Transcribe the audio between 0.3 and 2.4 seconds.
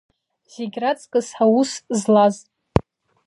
Зегь раҵкыс аус злаз…